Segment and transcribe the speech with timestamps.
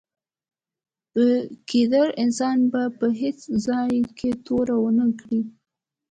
[1.11, 1.23] په
[1.69, 5.39] ګیدړ انسان به په هېڅ ځای کې توره و نه کړې.